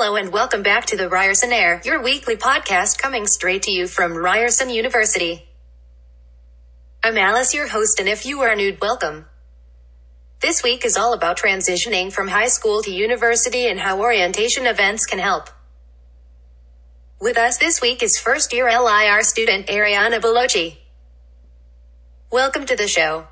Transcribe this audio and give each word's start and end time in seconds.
Hello 0.00 0.14
and 0.14 0.32
welcome 0.32 0.62
back 0.62 0.86
to 0.86 0.96
the 0.96 1.08
Ryerson 1.08 1.50
Air, 1.50 1.82
your 1.84 2.00
weekly 2.00 2.36
podcast 2.36 2.98
coming 2.98 3.26
straight 3.26 3.64
to 3.64 3.72
you 3.72 3.88
from 3.88 4.16
Ryerson 4.16 4.70
University. 4.70 5.44
I'm 7.02 7.18
Alice, 7.18 7.52
your 7.52 7.66
host, 7.66 7.98
and 7.98 8.08
if 8.08 8.24
you 8.24 8.42
are 8.42 8.54
new, 8.54 8.76
welcome. 8.80 9.26
This 10.38 10.62
week 10.62 10.84
is 10.84 10.96
all 10.96 11.14
about 11.14 11.36
transitioning 11.36 12.12
from 12.12 12.28
high 12.28 12.46
school 12.46 12.80
to 12.82 12.92
university 12.92 13.66
and 13.66 13.80
how 13.80 14.00
orientation 14.00 14.68
events 14.68 15.04
can 15.04 15.18
help. 15.18 15.50
With 17.20 17.36
us 17.36 17.58
this 17.58 17.82
week 17.82 18.00
is 18.00 18.20
first 18.20 18.52
year 18.52 18.66
LIR 18.66 19.24
student 19.24 19.66
Ariana 19.66 20.20
Balochi. 20.20 20.76
Welcome 22.30 22.66
to 22.66 22.76
the 22.76 22.86
show. 22.86 23.26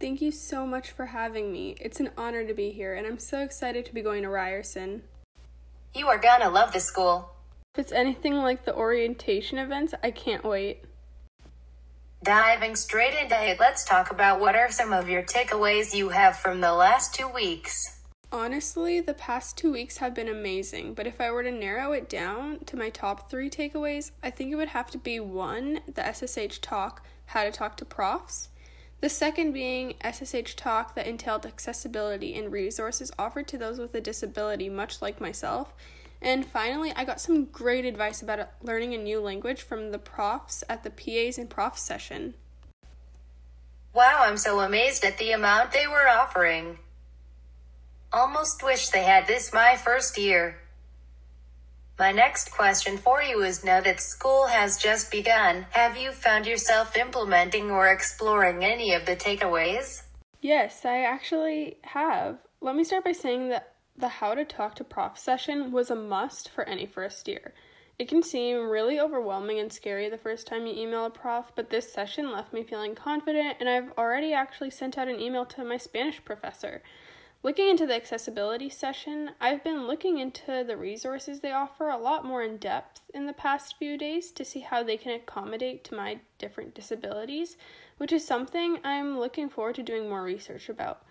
Thank 0.00 0.20
you 0.20 0.32
so 0.32 0.66
much 0.66 0.90
for 0.90 1.06
having 1.06 1.52
me. 1.52 1.76
It's 1.80 2.00
an 2.00 2.10
honor 2.18 2.44
to 2.44 2.54
be 2.54 2.70
here, 2.70 2.92
and 2.92 3.06
I'm 3.06 3.20
so 3.20 3.38
excited 3.38 3.86
to 3.86 3.94
be 3.94 4.02
going 4.02 4.24
to 4.24 4.28
Ryerson. 4.28 5.02
You 5.94 6.06
are 6.08 6.18
gonna 6.18 6.50
love 6.50 6.72
the 6.72 6.80
school. 6.80 7.34
If 7.74 7.80
it's 7.80 7.92
anything 7.92 8.34
like 8.34 8.64
the 8.64 8.74
orientation 8.74 9.58
events, 9.58 9.94
I 10.02 10.10
can't 10.10 10.44
wait. 10.44 10.84
Diving 12.22 12.76
straight 12.76 13.14
into 13.14 13.40
it, 13.40 13.60
let's 13.60 13.84
talk 13.84 14.10
about 14.10 14.40
what 14.40 14.56
are 14.56 14.70
some 14.70 14.92
of 14.92 15.08
your 15.08 15.22
takeaways 15.22 15.94
you 15.94 16.08
have 16.08 16.36
from 16.36 16.60
the 16.60 16.72
last 16.72 17.14
two 17.14 17.28
weeks. 17.28 18.00
Honestly, 18.30 19.00
the 19.00 19.14
past 19.14 19.56
two 19.56 19.72
weeks 19.72 19.98
have 19.98 20.14
been 20.14 20.28
amazing, 20.28 20.92
but 20.92 21.06
if 21.06 21.20
I 21.20 21.30
were 21.30 21.42
to 21.42 21.50
narrow 21.50 21.92
it 21.92 22.08
down 22.08 22.58
to 22.66 22.76
my 22.76 22.90
top 22.90 23.30
three 23.30 23.48
takeaways, 23.48 24.10
I 24.22 24.30
think 24.30 24.52
it 24.52 24.56
would 24.56 24.68
have 24.68 24.90
to 24.90 24.98
be 24.98 25.18
one, 25.20 25.80
the 25.86 26.02
SSH 26.02 26.58
talk, 26.58 27.06
how 27.26 27.44
to 27.44 27.50
talk 27.50 27.78
to 27.78 27.86
profs. 27.86 28.50
The 29.00 29.08
second 29.08 29.52
being 29.52 29.94
SSH 30.02 30.56
Talk 30.56 30.96
that 30.96 31.06
entailed 31.06 31.46
accessibility 31.46 32.36
and 32.36 32.50
resources 32.50 33.12
offered 33.16 33.46
to 33.48 33.58
those 33.58 33.78
with 33.78 33.94
a 33.94 34.00
disability, 34.00 34.68
much 34.68 35.00
like 35.00 35.20
myself. 35.20 35.72
And 36.20 36.44
finally, 36.44 36.92
I 36.96 37.04
got 37.04 37.20
some 37.20 37.44
great 37.44 37.84
advice 37.84 38.22
about 38.22 38.48
learning 38.60 38.94
a 38.94 38.98
new 38.98 39.20
language 39.20 39.62
from 39.62 39.92
the 39.92 40.00
profs 40.00 40.64
at 40.68 40.82
the 40.82 40.90
PAs 40.90 41.38
and 41.38 41.48
profs 41.48 41.80
session. 41.80 42.34
Wow, 43.94 44.22
I'm 44.22 44.36
so 44.36 44.58
amazed 44.60 45.04
at 45.04 45.18
the 45.18 45.30
amount 45.30 45.70
they 45.70 45.86
were 45.86 46.08
offering. 46.08 46.78
Almost 48.12 48.64
wish 48.64 48.88
they 48.88 49.04
had 49.04 49.28
this 49.28 49.52
my 49.52 49.76
first 49.76 50.18
year. 50.18 50.58
My 51.98 52.12
next 52.12 52.52
question 52.52 52.96
for 52.96 53.24
you 53.24 53.42
is 53.42 53.64
now 53.64 53.80
that 53.80 54.00
school 54.00 54.46
has 54.46 54.78
just 54.78 55.10
begun, 55.10 55.66
have 55.70 55.96
you 55.96 56.12
found 56.12 56.46
yourself 56.46 56.96
implementing 56.96 57.72
or 57.72 57.88
exploring 57.88 58.64
any 58.64 58.94
of 58.94 59.04
the 59.04 59.16
takeaways? 59.16 60.02
Yes, 60.40 60.84
I 60.84 60.98
actually 60.98 61.78
have. 61.82 62.38
Let 62.60 62.76
me 62.76 62.84
start 62.84 63.02
by 63.02 63.10
saying 63.10 63.48
that 63.48 63.74
the 63.96 64.06
How 64.06 64.36
to 64.36 64.44
Talk 64.44 64.76
to 64.76 64.84
Prof 64.84 65.18
session 65.18 65.72
was 65.72 65.90
a 65.90 65.96
must 65.96 66.50
for 66.50 66.62
any 66.68 66.86
first 66.86 67.26
year. 67.26 67.52
It 67.98 68.06
can 68.06 68.22
seem 68.22 68.68
really 68.68 69.00
overwhelming 69.00 69.58
and 69.58 69.72
scary 69.72 70.08
the 70.08 70.16
first 70.16 70.46
time 70.46 70.68
you 70.68 70.80
email 70.80 71.04
a 71.04 71.10
prof, 71.10 71.50
but 71.56 71.68
this 71.68 71.92
session 71.92 72.30
left 72.30 72.52
me 72.52 72.62
feeling 72.62 72.94
confident, 72.94 73.56
and 73.58 73.68
I've 73.68 73.90
already 73.98 74.32
actually 74.32 74.70
sent 74.70 74.96
out 74.96 75.08
an 75.08 75.18
email 75.18 75.44
to 75.46 75.64
my 75.64 75.78
Spanish 75.78 76.24
professor. 76.24 76.80
Looking 77.44 77.68
into 77.68 77.86
the 77.86 77.94
accessibility 77.94 78.68
session, 78.68 79.30
I've 79.40 79.62
been 79.62 79.86
looking 79.86 80.18
into 80.18 80.64
the 80.66 80.76
resources 80.76 81.38
they 81.38 81.52
offer 81.52 81.88
a 81.88 81.96
lot 81.96 82.24
more 82.24 82.42
in 82.42 82.56
depth 82.56 83.00
in 83.14 83.26
the 83.26 83.32
past 83.32 83.76
few 83.78 83.96
days 83.96 84.32
to 84.32 84.44
see 84.44 84.58
how 84.58 84.82
they 84.82 84.96
can 84.96 85.12
accommodate 85.12 85.84
to 85.84 85.94
my 85.94 86.18
different 86.38 86.74
disabilities, 86.74 87.56
which 87.96 88.10
is 88.10 88.26
something 88.26 88.80
I'm 88.82 89.20
looking 89.20 89.48
forward 89.48 89.76
to 89.76 89.84
doing 89.84 90.08
more 90.08 90.24
research 90.24 90.68
about. 90.68 91.04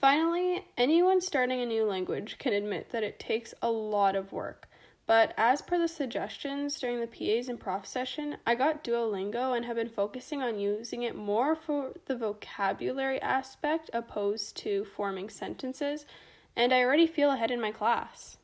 Finally, 0.00 0.64
anyone 0.78 1.20
starting 1.20 1.60
a 1.60 1.66
new 1.66 1.84
language 1.84 2.38
can 2.38 2.54
admit 2.54 2.88
that 2.90 3.02
it 3.02 3.18
takes 3.18 3.52
a 3.60 3.70
lot 3.70 4.16
of 4.16 4.32
work. 4.32 4.65
But 5.06 5.34
as 5.36 5.62
per 5.62 5.78
the 5.78 5.86
suggestions 5.86 6.80
during 6.80 7.00
the 7.00 7.06
PAs 7.06 7.48
and 7.48 7.60
prof 7.60 7.86
session, 7.86 8.38
I 8.44 8.56
got 8.56 8.82
Duolingo 8.82 9.56
and 9.56 9.64
have 9.64 9.76
been 9.76 9.88
focusing 9.88 10.42
on 10.42 10.58
using 10.58 11.04
it 11.04 11.14
more 11.14 11.54
for 11.54 11.92
the 12.06 12.16
vocabulary 12.16 13.22
aspect 13.22 13.88
opposed 13.92 14.56
to 14.58 14.84
forming 14.84 15.30
sentences, 15.30 16.06
and 16.56 16.74
I 16.74 16.82
already 16.82 17.06
feel 17.06 17.30
ahead 17.30 17.52
in 17.52 17.60
my 17.60 17.70
class. 17.70 18.38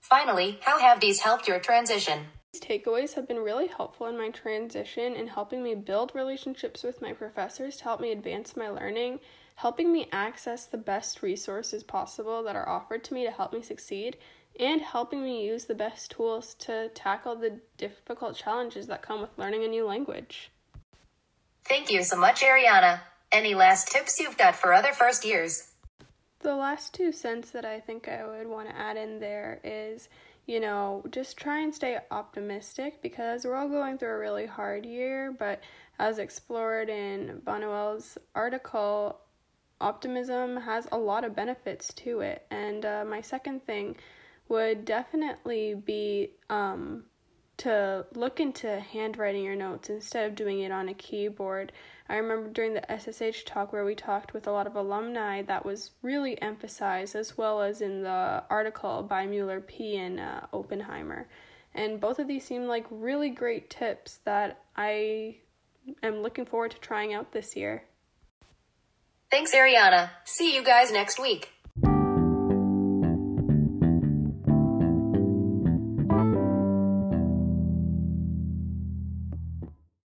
Finally, 0.00 0.58
how 0.62 0.78
have 0.78 1.00
these 1.00 1.20
helped 1.20 1.46
your 1.46 1.60
transition? 1.60 2.26
These 2.52 2.62
takeaways 2.62 3.14
have 3.14 3.28
been 3.28 3.40
really 3.40 3.66
helpful 3.66 4.06
in 4.06 4.16
my 4.16 4.30
transition 4.30 5.14
in 5.14 5.26
helping 5.26 5.62
me 5.62 5.74
build 5.74 6.12
relationships 6.14 6.82
with 6.82 7.02
my 7.02 7.12
professors 7.12 7.76
to 7.78 7.84
help 7.84 8.00
me 8.00 8.12
advance 8.12 8.56
my 8.56 8.70
learning, 8.70 9.20
helping 9.56 9.92
me 9.92 10.08
access 10.12 10.64
the 10.64 10.78
best 10.78 11.22
resources 11.22 11.82
possible 11.82 12.42
that 12.44 12.56
are 12.56 12.68
offered 12.68 13.04
to 13.04 13.14
me 13.14 13.24
to 13.24 13.30
help 13.30 13.52
me 13.52 13.60
succeed, 13.60 14.16
and 14.58 14.80
helping 14.80 15.22
me 15.22 15.46
use 15.46 15.64
the 15.64 15.74
best 15.74 16.10
tools 16.10 16.54
to 16.54 16.88
tackle 16.90 17.36
the 17.36 17.60
difficult 17.76 18.36
challenges 18.36 18.86
that 18.86 19.02
come 19.02 19.20
with 19.20 19.36
learning 19.36 19.64
a 19.64 19.68
new 19.68 19.86
language. 19.86 20.50
Thank 21.64 21.90
you 21.90 22.02
so 22.02 22.16
much, 22.16 22.42
Ariana. 22.42 23.00
Any 23.32 23.54
last 23.54 23.88
tips 23.88 24.20
you've 24.20 24.38
got 24.38 24.54
for 24.54 24.72
other 24.72 24.92
first 24.92 25.24
years? 25.24 25.70
The 26.40 26.54
last 26.54 26.94
two 26.94 27.12
cents 27.12 27.50
that 27.50 27.64
I 27.64 27.80
think 27.80 28.08
I 28.08 28.26
would 28.26 28.46
want 28.46 28.68
to 28.68 28.76
add 28.76 28.96
in 28.96 29.18
there 29.18 29.60
is, 29.64 30.08
you 30.46 30.60
know, 30.60 31.02
just 31.10 31.36
try 31.36 31.60
and 31.60 31.74
stay 31.74 31.98
optimistic 32.10 33.02
because 33.02 33.44
we're 33.44 33.56
all 33.56 33.68
going 33.68 33.98
through 33.98 34.10
a 34.10 34.18
really 34.18 34.46
hard 34.46 34.86
year, 34.86 35.34
but 35.36 35.60
as 35.98 36.18
explored 36.18 36.88
in 36.88 37.40
Bonneau's 37.44 38.16
article, 38.34 39.18
optimism 39.80 40.56
has 40.58 40.86
a 40.92 40.98
lot 40.98 41.24
of 41.24 41.34
benefits 41.34 41.92
to 41.94 42.20
it. 42.20 42.46
And 42.50 42.84
uh, 42.84 43.04
my 43.08 43.22
second 43.22 43.66
thing 43.66 43.96
would 44.48 44.84
definitely 44.84 45.74
be 45.74 46.30
um, 46.50 47.04
to 47.58 48.04
look 48.14 48.38
into 48.40 48.80
handwriting 48.80 49.42
your 49.42 49.56
notes 49.56 49.88
instead 49.88 50.26
of 50.26 50.34
doing 50.34 50.60
it 50.60 50.70
on 50.70 50.88
a 50.88 50.94
keyboard. 50.94 51.72
I 52.08 52.16
remember 52.16 52.50
during 52.50 52.74
the 52.74 52.84
SSH 52.88 53.44
talk 53.44 53.72
where 53.72 53.84
we 53.84 53.94
talked 53.94 54.32
with 54.32 54.46
a 54.46 54.52
lot 54.52 54.66
of 54.66 54.76
alumni 54.76 55.42
that 55.42 55.64
was 55.64 55.90
really 56.02 56.40
emphasized, 56.40 57.16
as 57.16 57.36
well 57.36 57.62
as 57.62 57.80
in 57.80 58.02
the 58.02 58.44
article 58.48 59.02
by 59.02 59.26
Mueller 59.26 59.60
P. 59.60 59.96
and 59.96 60.20
uh, 60.20 60.42
Oppenheimer. 60.52 61.26
And 61.74 62.00
both 62.00 62.18
of 62.18 62.28
these 62.28 62.44
seem 62.44 62.66
like 62.66 62.86
really 62.90 63.30
great 63.30 63.70
tips 63.70 64.20
that 64.24 64.62
I 64.76 65.36
am 66.02 66.22
looking 66.22 66.46
forward 66.46 66.70
to 66.72 66.78
trying 66.78 67.12
out 67.12 67.32
this 67.32 67.56
year. 67.56 67.84
Thanks, 69.30 69.54
Ariana. 69.54 70.10
See 70.24 70.54
you 70.54 70.62
guys 70.62 70.92
next 70.92 71.20
week. 71.20 71.50